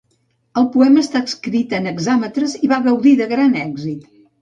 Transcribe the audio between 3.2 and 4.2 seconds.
de gran èxit.